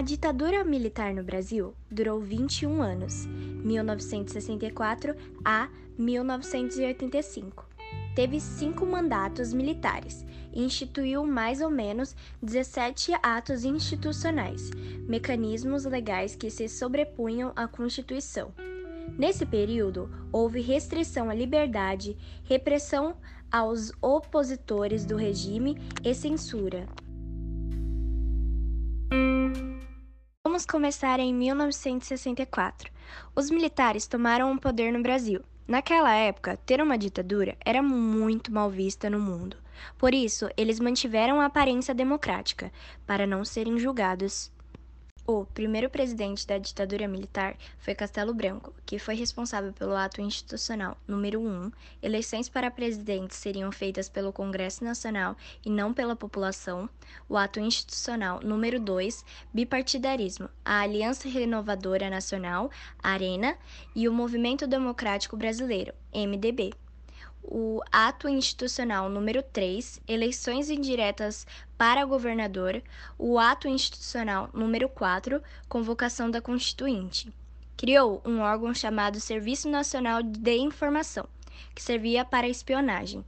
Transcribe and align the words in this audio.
A 0.00 0.02
ditadura 0.02 0.64
militar 0.64 1.12
no 1.12 1.22
Brasil 1.22 1.74
durou 1.90 2.22
21 2.22 2.82
anos, 2.82 3.26
1964 3.26 5.14
a 5.44 5.68
1985. 5.98 7.68
Teve 8.14 8.40
cinco 8.40 8.86
mandatos 8.86 9.52
militares 9.52 10.24
e 10.54 10.64
instituiu 10.64 11.26
mais 11.26 11.60
ou 11.60 11.68
menos 11.68 12.16
17 12.42 13.12
atos 13.22 13.62
institucionais, 13.62 14.70
mecanismos 15.06 15.84
legais 15.84 16.34
que 16.34 16.48
se 16.48 16.66
sobrepunham 16.66 17.52
à 17.54 17.68
Constituição. 17.68 18.54
Nesse 19.18 19.44
período, 19.44 20.10
houve 20.32 20.62
restrição 20.62 21.28
à 21.28 21.34
liberdade, 21.34 22.16
repressão 22.44 23.18
aos 23.52 23.92
opositores 24.00 25.04
do 25.04 25.14
regime 25.14 25.76
e 26.02 26.14
censura. 26.14 26.88
Vamos 30.60 30.66
começar 30.70 31.18
em 31.18 31.32
1964. 31.32 32.92
Os 33.34 33.50
militares 33.50 34.06
tomaram 34.06 34.52
o 34.52 34.60
poder 34.60 34.92
no 34.92 35.00
Brasil. 35.00 35.40
Naquela 35.66 36.12
época, 36.12 36.58
ter 36.66 36.82
uma 36.82 36.98
ditadura 36.98 37.56
era 37.64 37.80
muito 37.80 38.52
mal 38.52 38.68
vista 38.68 39.08
no 39.08 39.18
mundo. 39.18 39.56
Por 39.96 40.12
isso, 40.12 40.50
eles 40.58 40.78
mantiveram 40.78 41.40
a 41.40 41.46
aparência 41.46 41.94
democrática, 41.94 42.70
para 43.06 43.26
não 43.26 43.42
serem 43.42 43.78
julgados 43.78 44.52
o 45.30 45.46
primeiro 45.46 45.88
presidente 45.88 46.44
da 46.44 46.58
ditadura 46.58 47.06
militar 47.06 47.56
foi 47.78 47.94
Castelo 47.94 48.34
Branco, 48.34 48.74
que 48.84 48.98
foi 48.98 49.14
responsável 49.14 49.72
pelo 49.72 49.94
ato 49.94 50.20
institucional 50.20 50.96
número 51.06 51.40
1. 51.40 51.70
Eleições 52.02 52.48
para 52.48 52.70
presidente 52.70 53.36
seriam 53.36 53.70
feitas 53.70 54.08
pelo 54.08 54.32
Congresso 54.32 54.82
Nacional 54.82 55.36
e 55.64 55.70
não 55.70 55.94
pela 55.94 56.16
população. 56.16 56.90
O 57.28 57.36
ato 57.36 57.60
institucional 57.60 58.40
número 58.42 58.80
2, 58.80 59.24
bipartidarismo, 59.54 60.48
a 60.64 60.80
Aliança 60.80 61.28
Renovadora 61.28 62.10
Nacional, 62.10 62.68
ARENA, 63.00 63.56
e 63.94 64.08
o 64.08 64.12
Movimento 64.12 64.66
Democrático 64.66 65.36
Brasileiro, 65.36 65.94
MDB 66.12 66.72
o 67.42 67.80
ato 67.90 68.28
institucional 68.28 69.08
número 69.08 69.42
3, 69.42 70.00
eleições 70.06 70.70
indiretas 70.70 71.46
para 71.76 72.04
governador, 72.04 72.82
o 73.18 73.38
ato 73.38 73.66
institucional 73.66 74.50
número 74.52 74.88
4, 74.88 75.42
convocação 75.68 76.30
da 76.30 76.40
Constituinte. 76.40 77.32
Criou 77.76 78.20
um 78.24 78.40
órgão 78.40 78.74
chamado 78.74 79.18
Serviço 79.18 79.68
Nacional 79.68 80.22
de 80.22 80.56
Informação, 80.58 81.26
que 81.74 81.82
servia 81.82 82.24
para 82.24 82.48
espionagem. 82.48 83.24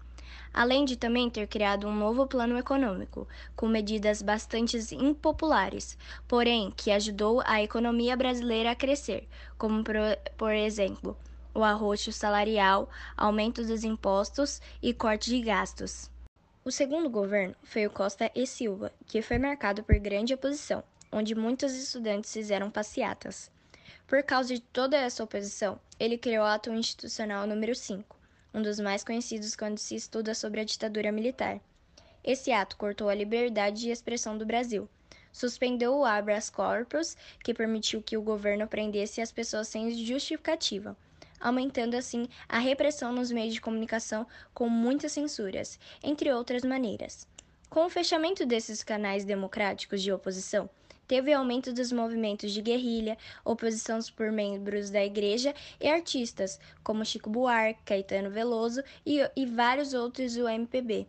Além 0.55 0.84
de 0.84 0.98
também 0.98 1.30
ter 1.30 1.46
criado 1.46 1.88
um 1.88 1.94
novo 1.94 2.27
plano 2.27 2.58
econômico, 2.58 3.27
com 3.56 3.66
medidas 3.66 4.20
bastante 4.20 4.77
impopulares, 4.94 5.96
porém 6.28 6.70
que 6.77 6.90
ajudou 6.90 7.42
a 7.46 7.62
economia 7.62 8.14
brasileira 8.14 8.72
a 8.72 8.77
crescer, 8.77 9.27
como 9.56 9.83
por, 9.83 9.94
por 10.36 10.52
exemplo, 10.52 11.16
o 11.55 11.62
arroxo 11.62 12.12
salarial, 12.12 12.89
aumento 13.17 13.64
dos 13.64 13.84
impostos 13.84 14.61
e 14.83 14.95
corte 14.95 15.31
de 15.31 15.41
gastos. 15.41 16.11
O 16.64 16.70
segundo 16.70 17.11
governo 17.11 17.55
foi 17.62 17.86
o 17.86 17.91
Costa 17.91 18.31
e 18.34 18.47
Silva, 18.47 18.92
que 19.06 19.20
foi 19.20 19.36
marcado 19.39 19.83
por 19.83 19.98
grande 19.98 20.33
oposição, 20.33 20.83
onde 21.11 21.34
muitos 21.34 21.75
estudantes 21.75 22.33
fizeram 22.33 22.70
passeatas. 22.70 23.50
Por 24.06 24.23
causa 24.23 24.55
de 24.55 24.61
toda 24.61 24.97
essa 24.97 25.25
oposição, 25.25 25.80
ele 25.98 26.17
criou 26.17 26.45
o 26.45 26.47
Ato 26.47 26.73
Institucional 26.73 27.47
número 27.47 27.75
5, 27.75 28.17
um 28.55 28.62
dos 28.62 28.78
mais 28.78 29.03
conhecidos 29.03 29.56
quando 29.56 29.78
se 29.78 29.97
estuda 29.97 30.34
sobre 30.34 30.61
a 30.61 30.64
ditadura 30.64 31.11
militar. 31.11 31.61
Esse 32.23 32.53
ato 32.53 32.77
cortou 32.77 33.08
a 33.08 33.14
liberdade 33.14 33.80
de 33.80 33.91
expressão 33.91 34.39
do 34.39 34.47
Brasil, 34.47 34.89
suspendeu 35.33 35.97
o 35.97 36.05
habeas 36.05 36.51
corpus, 36.51 37.17
que 37.42 37.55
permitiu 37.55 38.01
que 38.02 38.17
o 38.17 38.23
governo 38.23 38.68
prendesse 38.68 39.20
as 39.20 39.33
pessoas 39.33 39.67
sem 39.67 39.91
justificativa, 40.05 40.96
aumentando 41.42 41.97
assim 41.97 42.29
a 42.48 42.58
repressão 42.58 43.13
nos 43.13 43.30
meios 43.30 43.53
de 43.53 43.61
comunicação 43.61 44.27
com 44.55 44.69
muitas 44.69 45.13
censuras, 45.13 45.79
entre 46.03 46.33
outras 46.33 46.63
maneiras. 46.63 47.27
Com 47.69 47.86
o 47.86 47.91
fechamento 47.91 48.47
desses 48.47 48.83
canais 48.85 49.25
democráticos 49.25 50.03
de 50.03 50.13
oposição, 50.13 50.70
teve 51.08 51.33
aumento 51.33 51.73
dos 51.73 51.91
movimentos 51.91 52.53
de 52.53 52.63
guerrilha, 52.63 53.19
oposição 53.45 53.98
por 54.17 54.30
membros 54.30 54.91
da 54.91 55.05
igreja 55.05 55.55
e 55.80 55.89
artistas, 55.89 56.61
como 56.83 57.05
Chico 57.05 57.29
Buarque, 57.29 57.83
Caetano 57.85 58.30
Veloso 58.30 58.83
e, 59.05 59.20
e 59.36 59.45
vários 59.45 59.95
outros 59.95 60.35
do 60.35 60.48
MPB. 60.48 61.07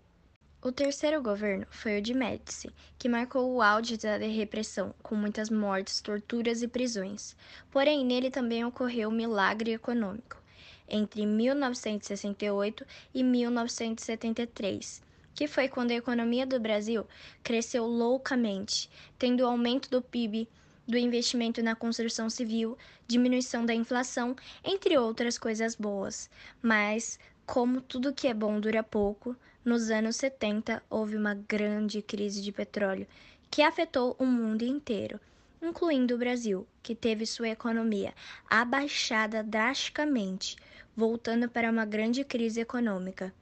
O 0.66 0.72
terceiro 0.72 1.22
governo 1.22 1.68
foi 1.69 2.00
o 2.00 2.01
de 2.01 2.13
Médici, 2.13 2.72
que 2.97 3.09
marcou 3.09 3.53
o 3.53 3.62
auge 3.62 3.97
da 3.97 4.16
repressão, 4.16 4.96
com 5.03 5.13
muitas 5.13 5.50
mortes, 5.50 6.00
torturas 6.00 6.62
e 6.62 6.69
prisões. 6.69 7.35
Porém, 7.69 8.06
nele 8.06 8.31
também 8.31 8.63
ocorreu 8.63 9.09
um 9.09 9.12
milagre 9.12 9.73
econômico, 9.73 10.41
entre 10.88 11.25
1968 11.25 12.85
e 13.13 13.22
1973, 13.23 15.02
que 15.35 15.50
foi 15.50 15.68
quando 15.68 15.91
a 15.91 15.96
economia 15.96 16.46
do 16.46 16.57
Brasil 16.62 17.06
cresceu 17.44 17.85
loucamente, 17.85 18.90
tendo 19.19 19.46
aumento 19.46 19.90
do 19.90 20.02
PIB, 20.02 20.47
do 20.88 20.97
investimento 20.97 21.62
na 21.62 21.75
construção 21.75 22.29
civil, 22.29 22.78
diminuição 23.06 23.66
da 23.66 23.73
inflação, 23.73 24.34
entre 24.63 24.97
outras 24.97 25.38
coisas 25.38 25.75
boas. 25.75 26.29
Mas, 26.62 27.19
como 27.46 27.81
tudo 27.81 28.13
que 28.13 28.29
é 28.29 28.34
bom 28.34 28.62
dura 28.62 28.81
pouco, 28.81 29.35
nos 29.66 29.90
anos 29.90 30.18
70 30.18 30.84
houve 30.90 31.16
uma 31.16 31.34
grande 31.34 32.01
crise 32.01 32.41
de 32.41 32.51
petróleo 32.51 33.07
que 33.50 33.62
afetou 33.62 34.16
o 34.19 34.25
mundo 34.25 34.63
inteiro, 34.63 35.19
incluindo 35.62 36.16
o 36.16 36.18
Brasil, 36.18 36.68
que 36.81 36.94
teve 36.94 37.25
sua 37.25 37.50
economia 37.50 38.13
abaixada 38.50 39.41
drasticamente, 39.41 40.57
voltando 40.96 41.47
para 41.47 41.72
uma 41.72 41.85
grande 41.85 42.23
crise 42.23 42.59
econômica. 42.59 43.34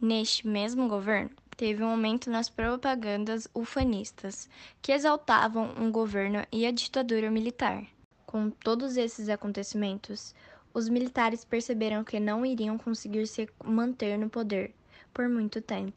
Neste 0.00 0.46
mesmo 0.46 0.88
governo, 0.88 1.30
teve 1.56 1.82
um 1.82 1.88
aumento 1.88 2.30
nas 2.30 2.48
propagandas 2.48 3.48
ufanistas, 3.54 4.48
que 4.80 4.92
exaltavam 4.92 5.74
um 5.78 5.90
governo 5.90 6.46
e 6.50 6.64
a 6.64 6.70
ditadura 6.70 7.30
militar. 7.30 7.84
Com 8.24 8.50
todos 8.50 8.96
esses 8.96 9.28
acontecimentos, 9.28 10.34
os 10.72 10.88
militares 10.88 11.44
perceberam 11.44 12.04
que 12.04 12.20
não 12.20 12.46
iriam 12.46 12.78
conseguir 12.78 13.26
se 13.26 13.48
manter 13.64 14.18
no 14.18 14.30
poder 14.30 14.72
por 15.16 15.30
muito 15.30 15.62
tempo. 15.62 15.94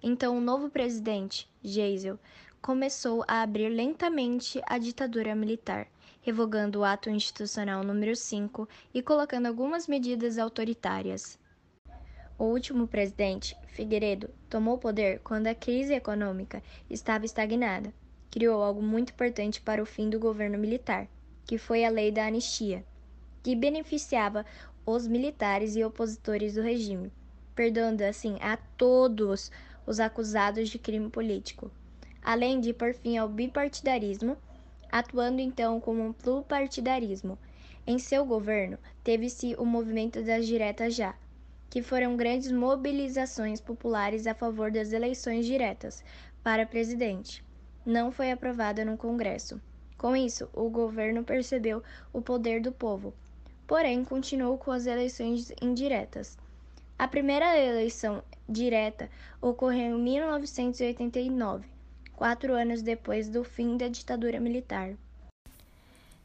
Então, 0.00 0.38
o 0.38 0.40
novo 0.40 0.70
presidente, 0.70 1.50
Geisel, 1.60 2.20
começou 2.62 3.24
a 3.26 3.42
abrir 3.42 3.68
lentamente 3.68 4.62
a 4.64 4.78
ditadura 4.78 5.34
militar, 5.34 5.88
revogando 6.22 6.78
o 6.78 6.84
ato 6.84 7.10
institucional 7.10 7.82
número 7.82 8.14
5 8.14 8.68
e 8.94 9.02
colocando 9.02 9.46
algumas 9.46 9.88
medidas 9.88 10.38
autoritárias. 10.38 11.36
O 12.38 12.44
último 12.44 12.86
presidente, 12.86 13.56
Figueiredo, 13.66 14.30
tomou 14.48 14.76
o 14.76 14.78
poder 14.78 15.18
quando 15.24 15.48
a 15.48 15.54
crise 15.54 15.92
econômica 15.92 16.62
estava 16.88 17.26
estagnada. 17.26 17.92
Criou 18.30 18.62
algo 18.62 18.80
muito 18.80 19.10
importante 19.12 19.60
para 19.60 19.82
o 19.82 19.86
fim 19.86 20.08
do 20.08 20.20
governo 20.20 20.56
militar, 20.56 21.08
que 21.44 21.58
foi 21.58 21.84
a 21.84 21.90
Lei 21.90 22.12
da 22.12 22.24
Anistia, 22.24 22.84
que 23.42 23.56
beneficiava 23.56 24.46
os 24.86 25.08
militares 25.08 25.74
e 25.74 25.82
opositores 25.82 26.54
do 26.54 26.62
regime, 26.62 27.10
perdoando 27.60 28.02
assim 28.02 28.38
a 28.40 28.56
todos 28.56 29.52
os 29.86 30.00
acusados 30.00 30.70
de 30.70 30.78
crime 30.78 31.10
político, 31.10 31.70
além 32.22 32.58
de 32.58 32.72
por 32.72 32.94
fim 32.94 33.18
ao 33.18 33.28
bipartidarismo, 33.28 34.34
atuando 34.90 35.42
então 35.42 35.78
como 35.78 36.02
um 36.02 36.10
plupartidarismo. 36.10 37.38
Em 37.86 37.98
seu 37.98 38.24
governo, 38.24 38.78
teve-se 39.04 39.54
o 39.58 39.66
movimento 39.66 40.22
das 40.22 40.46
diretas 40.46 40.94
já, 40.94 41.14
que 41.68 41.82
foram 41.82 42.16
grandes 42.16 42.50
mobilizações 42.50 43.60
populares 43.60 44.26
a 44.26 44.32
favor 44.32 44.70
das 44.70 44.94
eleições 44.94 45.44
diretas 45.44 46.02
para 46.42 46.64
presidente. 46.64 47.44
Não 47.84 48.10
foi 48.10 48.30
aprovada 48.30 48.86
no 48.86 48.96
Congresso. 48.96 49.60
Com 49.98 50.16
isso, 50.16 50.48
o 50.54 50.70
governo 50.70 51.22
percebeu 51.24 51.82
o 52.10 52.22
poder 52.22 52.62
do 52.62 52.72
povo, 52.72 53.12
porém 53.66 54.02
continuou 54.02 54.56
com 54.56 54.70
as 54.70 54.86
eleições 54.86 55.52
indiretas. 55.60 56.38
A 57.00 57.08
primeira 57.08 57.58
eleição 57.58 58.22
direta 58.46 59.08
ocorreu 59.40 59.96
em 59.96 60.02
1989, 60.02 61.64
quatro 62.12 62.52
anos 62.52 62.82
depois 62.82 63.26
do 63.26 63.42
fim 63.42 63.78
da 63.78 63.88
ditadura 63.88 64.38
militar. 64.38 64.92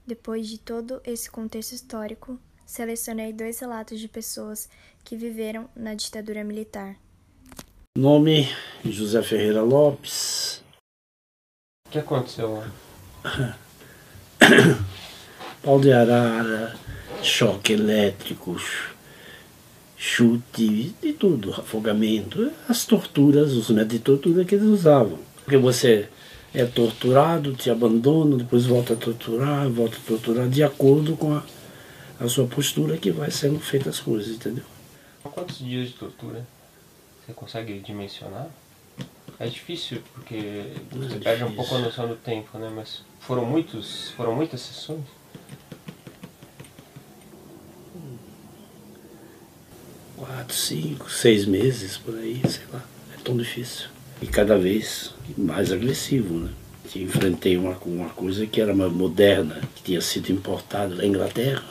Depois 0.06 0.50
de 0.50 0.58
todo 0.58 1.02
esse 1.06 1.32
contexto 1.32 1.72
histórico, 1.72 2.38
selecionei 2.66 3.32
dois 3.32 3.58
relatos 3.58 4.02
de 4.02 4.10
pessoas 4.10 4.68
que 5.02 5.16
viveram 5.16 5.70
na 5.74 5.94
ditadura 5.94 6.44
militar. 6.44 6.98
Nome: 7.98 8.50
José 8.84 9.24
Ferreira 9.24 9.62
Lopes. 9.62 10.62
O 11.88 11.92
que 11.92 12.00
aconteceu 12.00 12.54
lá? 12.54 12.70
Pau 15.64 15.80
de 15.80 15.94
arara, 15.94 16.76
choque 17.24 17.72
elétricos, 17.72 18.94
chute, 20.08 20.94
de 21.02 21.14
tudo, 21.14 21.52
afogamento, 21.52 22.52
as 22.70 22.86
torturas, 22.86 23.54
os 23.54 23.72
métodos 23.72 23.94
de 23.98 24.00
tortura 24.00 24.46
que 24.46 24.54
eles 24.54 24.68
usavam. 24.68 25.18
Porque 25.44 25.58
você 25.58 26.08
é 26.54 26.64
torturado, 26.64 27.56
te 27.56 27.72
abandona, 27.72 28.38
depois 28.38 28.66
volta 28.68 28.94
a 28.94 28.96
torturar, 28.96 29.68
volta 29.68 29.98
a 29.98 30.08
torturar, 30.08 30.48
de 30.48 30.64
acordo 30.64 31.18
com 31.18 31.34
a, 31.34 31.44
a 32.20 32.30
sua 32.30 32.46
postura 32.46 32.98
que 32.98 33.10
vai 33.10 33.32
sendo 33.32 33.60
feitas 33.60 33.96
as 33.96 34.00
coisas, 34.00 34.36
entendeu? 34.36 34.64
Quantos 35.24 35.58
dias 35.58 35.88
de 35.88 35.96
tortura 35.96 36.46
você 37.26 37.34
consegue 37.34 37.80
dimensionar? 37.80 38.48
É 39.40 39.48
difícil 39.48 40.04
porque 40.14 40.36
é 40.36 40.76
você 40.92 41.00
difícil. 41.00 41.20
perde 41.22 41.44
um 41.46 41.56
pouco 41.56 41.74
a 41.74 41.80
noção 41.80 42.08
do 42.08 42.16
tempo, 42.16 42.60
né? 42.60 42.72
Mas 42.74 43.02
foram 43.20 43.44
muitos, 43.44 44.12
foram 44.12 44.36
muitas 44.36 44.62
sessões? 44.62 45.04
Quatro, 50.46 50.56
cinco, 50.56 51.10
seis 51.10 51.46
meses 51.46 51.98
por 51.98 52.16
aí, 52.16 52.40
sei 52.48 52.62
lá. 52.72 52.84
É 53.18 53.24
tão 53.24 53.36
difícil. 53.36 53.88
E 54.22 54.28
cada 54.28 54.56
vez 54.58 55.12
mais 55.36 55.72
agressivo, 55.72 56.36
né? 56.36 56.52
Eu 56.96 57.02
enfrentei 57.02 57.58
uma, 57.58 57.76
uma 57.84 58.10
coisa 58.10 58.46
que 58.46 58.62
era 58.62 58.72
uma 58.72 58.88
moderna, 58.88 59.60
que 59.76 59.82
tinha 59.82 60.02
sido 60.02 60.32
importada 60.32 60.96
da 60.96 61.06
Inglaterra, 61.06 61.64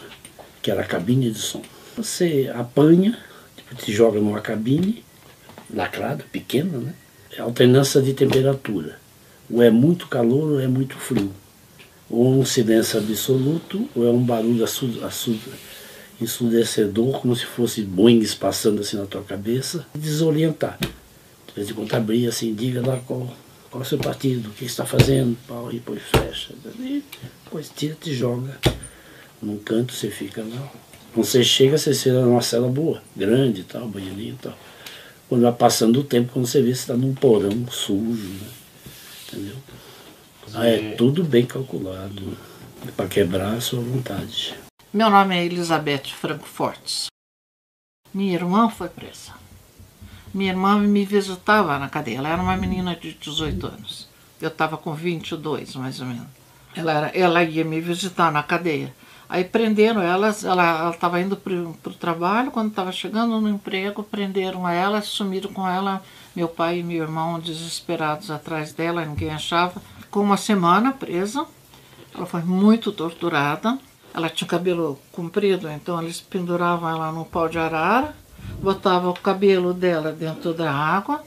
que 0.61 0.73
era 0.73 0.83
a 0.83 0.85
cabine 0.85 1.31
de 1.31 1.39
som. 1.39 1.63
Você 1.97 2.53
apanha, 2.53 3.17
tipo, 3.57 3.77
te 3.77 3.93
joga 3.93 4.19
numa 4.19 4.41
cabine, 4.41 5.05
lacrada, 5.73 6.25
pequena, 6.33 6.79
né? 6.79 6.95
É 7.37 7.41
alternância 7.41 8.03
de 8.03 8.13
temperatura. 8.13 8.99
Ou 9.49 9.63
é 9.63 9.71
muito 9.71 10.09
calor 10.09 10.55
ou 10.55 10.61
é 10.61 10.67
muito 10.67 10.97
frio. 10.97 11.33
Ou 12.11 12.41
um 12.41 12.45
silêncio 12.45 12.99
absoluto, 12.99 13.89
ou 13.95 14.05
é 14.07 14.11
um 14.11 14.23
barulho 14.23 14.65
assu- 14.65 15.01
assu- 15.05 15.39
ensurdecedor, 16.21 17.21
como 17.21 17.35
se 17.35 17.45
fosse 17.45 17.83
boings 17.83 18.35
passando 18.35 18.81
assim 18.81 18.97
na 18.97 19.07
tua 19.07 19.23
cabeça, 19.23 19.87
desorientar. 19.95 20.79
De 20.81 21.55
vez 21.55 21.71
em 21.71 21.75
quando 21.75 21.95
abrir 21.95 22.27
assim, 22.27 22.55
diga 22.55 22.81
lá 22.87 22.99
qual, 23.07 23.33
qual 23.71 23.83
é 23.83 23.87
o 23.87 23.89
seu 23.89 23.99
partido, 23.99 24.49
o 24.49 24.53
que 24.53 24.61
você 24.61 24.65
está 24.67 24.85
fazendo, 24.87 25.37
pau, 25.47 25.71
e 25.71 25.75
depois 25.75 26.03
fecha. 26.03 26.53
E 26.79 27.03
depois 27.45 27.71
tira, 27.75 27.97
te 28.01 28.15
joga 28.15 28.59
num 29.43 29.59
canto, 29.59 29.93
você 29.93 30.11
fica 30.11 30.43
lá. 30.43 30.73
Quando 31.13 31.27
você 31.27 31.45
chega, 31.45 31.79
você 31.79 31.95
chega 31.95 32.23
numa 32.23 32.43
cela 32.43 32.69
boa, 32.69 33.01
grande 33.17 33.61
e 33.61 33.65
tal, 33.65 33.87
banheirinho 33.89 34.35
e 34.35 34.43
tal. 34.43 34.59
Quando 35.29 35.43
vai 35.43 35.53
passando 35.53 36.01
o 36.01 36.05
tempo, 36.05 36.33
quando 36.33 36.47
você 36.47 36.61
vê, 36.61 36.75
você 36.75 36.81
está 36.81 36.95
num 36.97 37.15
porão 37.15 37.67
sujo, 37.71 38.29
né? 38.29 38.49
Entendeu? 39.29 39.57
Ah, 40.55 40.67
é 40.67 40.77
Você- 40.91 40.97
tudo 40.97 41.23
bem 41.25 41.47
calculado 41.47 42.37
para 42.97 43.07
quebrar 43.09 43.55
a 43.55 43.61
sua 43.61 43.81
vontade. 43.81 44.55
Meu 44.95 45.11
nome 45.11 45.37
é 45.37 45.45
Elizabeth 45.45 46.05
Franco 46.15 46.47
Fortes. 46.47 47.07
Minha 48.15 48.35
irmã 48.35 48.71
foi 48.71 48.89
presa. 48.89 49.33
Minha 50.33 50.53
irmã 50.53 50.79
me 50.79 51.05
visitava 51.05 51.77
na 51.81 51.89
cadeia. 51.89 52.19
Ela 52.19 52.29
era 52.29 52.41
uma 52.41 52.57
menina 52.57 52.95
de 52.95 53.13
18 53.13 53.67
anos. 53.67 54.09
Eu 54.41 54.47
estava 54.47 54.77
com 54.77 54.95
22, 54.95 55.75
mais 55.75 56.01
ou 56.01 56.07
menos. 56.07 56.29
Ela, 56.77 56.93
era, 56.93 57.07
ela 57.09 57.43
ia 57.43 57.65
me 57.65 57.81
visitar 57.81 58.31
na 58.31 58.45
cadeia. 58.45 58.95
Aí 59.29 59.43
prenderam 59.43 60.01
ela, 60.01 60.33
ela 60.45 60.91
estava 60.91 61.21
indo 61.21 61.37
para 61.37 61.91
o 61.91 61.95
trabalho, 61.99 62.53
quando 62.53 62.69
estava 62.69 62.93
chegando 62.93 63.41
no 63.41 63.49
emprego, 63.49 64.05
prenderam 64.05 64.69
ela, 64.69 65.03
sumiram 65.03 65.53
com 65.53 65.69
ela, 65.69 66.05
meu 66.37 66.47
pai 66.47 66.79
e 66.79 66.83
meu 66.85 67.03
irmão 67.03 67.41
desesperados 67.41 68.31
atrás 68.31 68.73
dela, 68.73 69.05
ninguém 69.05 69.31
achava. 69.31 69.83
Ficou 70.03 70.23
uma 70.23 70.37
semana 70.37 70.93
presa, 70.93 71.45
ela 72.15 72.27
foi 72.27 72.43
muito 72.45 72.93
torturada. 72.93 73.77
Ela 74.15 74.31
tinha 74.31 74.47
o 74.47 74.51
cabelo 74.51 74.99
comprido, 75.11 75.69
então 75.69 76.01
eles 76.01 76.21
penduravam 76.21 76.89
ela 76.89 77.11
no 77.11 77.25
pau 77.25 77.49
de 77.49 77.59
arara, 77.59 78.15
botavam 78.63 79.11
o 79.11 79.19
cabelo 79.19 79.75
dela 79.75 80.13
dentro 80.13 80.55
da 80.55 80.71
água, 80.71 81.21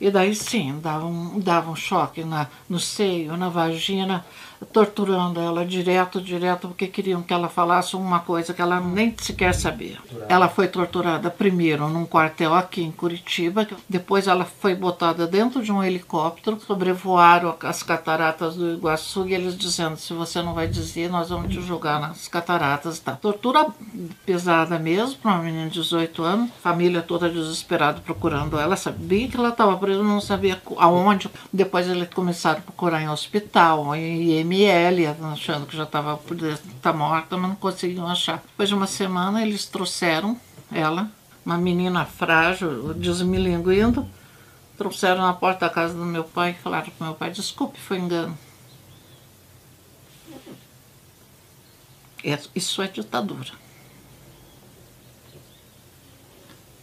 e 0.00 0.10
daí 0.10 0.34
sim, 0.34 0.78
davam, 0.80 1.38
davam 1.40 1.74
choque 1.76 2.24
na, 2.24 2.48
no 2.68 2.78
seio, 2.78 3.36
na 3.36 3.48
vagina, 3.48 4.24
torturando 4.72 5.40
ela 5.40 5.64
direto, 5.64 6.20
direto, 6.20 6.68
porque 6.68 6.86
queriam 6.86 7.22
que 7.22 7.32
ela 7.32 7.48
falasse 7.48 7.96
uma 7.96 8.20
coisa 8.20 8.54
que 8.54 8.62
ela 8.62 8.80
nem 8.80 9.14
sequer 9.18 9.54
sabia. 9.54 9.98
Ela 10.28 10.48
foi 10.48 10.68
torturada 10.68 11.30
primeiro 11.30 11.88
num 11.88 12.06
quartel 12.06 12.54
aqui 12.54 12.82
em 12.82 12.90
Curitiba, 12.90 13.66
depois 13.88 14.26
ela 14.26 14.44
foi 14.44 14.74
botada 14.74 15.26
dentro 15.26 15.62
de 15.62 15.72
um 15.72 15.82
helicóptero, 15.82 16.60
sobrevoaram 16.60 17.54
as 17.62 17.82
cataratas 17.82 18.56
do 18.56 18.72
Iguaçu 18.72 19.26
e 19.28 19.34
eles 19.34 19.56
dizendo, 19.56 19.96
se 19.96 20.12
você 20.12 20.40
não 20.42 20.54
vai 20.54 20.66
dizer, 20.66 21.10
nós 21.10 21.28
vamos 21.28 21.52
te 21.52 21.60
jogar 21.60 22.00
nas 22.00 22.28
cataratas. 22.28 22.98
Tá. 22.98 23.12
Tortura 23.12 23.66
pesada 24.24 24.78
mesmo, 24.78 25.16
para 25.18 25.32
uma 25.32 25.42
menina 25.42 25.68
de 25.68 25.74
18 25.74 26.22
anos, 26.22 26.50
família 26.62 27.02
toda 27.02 27.28
desesperada 27.28 28.00
procurando 28.00 28.58
ela, 28.58 28.76
sabia 28.76 29.28
que 29.28 29.36
ela 29.36 29.50
estava 29.50 29.76
presa, 29.84 30.02
não 30.02 30.20
sabia 30.20 30.60
aonde. 30.78 31.30
Depois 31.52 31.88
eles 31.88 32.08
começaram 32.08 32.60
a 32.60 32.62
procurar 32.62 33.02
em 33.02 33.08
hospital, 33.08 33.94
em 33.94 34.40
IML, 34.40 35.14
achando 35.32 35.66
que 35.66 35.76
já 35.76 35.82
estava 35.84 36.18
tá 36.80 36.92
morta, 36.92 37.36
mas 37.36 37.50
não 37.50 37.56
conseguiam 37.56 38.08
achar. 38.08 38.42
Depois 38.46 38.68
de 38.68 38.74
uma 38.74 38.86
semana 38.86 39.42
eles 39.42 39.66
trouxeram 39.66 40.38
ela, 40.72 41.10
uma 41.44 41.58
menina 41.58 42.04
frágil, 42.06 42.94
desmilinguindo, 42.94 44.08
trouxeram 44.78 45.22
na 45.22 45.34
porta 45.34 45.66
da 45.66 45.72
casa 45.72 45.94
do 45.94 46.04
meu 46.04 46.24
pai 46.24 46.52
e 46.52 46.62
falaram 46.62 46.90
para 46.90 47.06
meu 47.06 47.14
pai, 47.14 47.30
desculpe, 47.30 47.78
foi 47.78 47.98
engano. 47.98 48.36
É- 52.24 52.38
Isso 52.54 52.80
é 52.80 52.88
ditadura. 52.88 53.52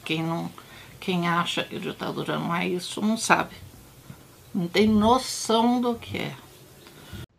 Quem, 0.05 0.21
não, 0.23 0.51
quem 1.01 1.27
acha 1.27 1.63
que 1.63 1.79
ditadura 1.79 2.37
não 2.37 2.55
é 2.55 2.67
isso, 2.67 3.01
não 3.01 3.17
sabe. 3.17 3.55
Não 4.53 4.67
tem 4.67 4.87
noção 4.87 5.81
do 5.81 5.95
que 5.95 6.19
é. 6.19 6.35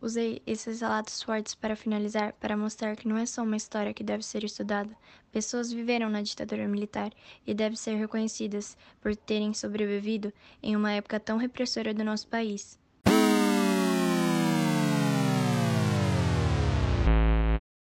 Usei 0.01 0.41
esses 0.45 0.81
relatos 0.81 1.23
fortes 1.23 1.55
para 1.55 1.77
finalizar, 1.77 2.33
para 2.33 2.57
mostrar 2.57 2.97
que 2.97 3.07
não 3.07 3.17
é 3.17 3.25
só 3.25 3.41
uma 3.41 3.55
história 3.55 3.93
que 3.93 4.03
deve 4.03 4.21
ser 4.21 4.43
estudada. 4.43 4.89
Pessoas 5.31 5.71
viveram 5.71 6.09
na 6.09 6.21
ditadura 6.21 6.67
militar 6.67 7.09
e 7.47 7.53
devem 7.53 7.77
ser 7.77 7.95
reconhecidas 7.95 8.77
por 9.01 9.15
terem 9.15 9.53
sobrevivido 9.53 10.33
em 10.61 10.75
uma 10.75 10.91
época 10.91 11.17
tão 11.17 11.37
repressora 11.37 11.93
do 11.93 12.03
nosso 12.03 12.27
país. 12.27 12.77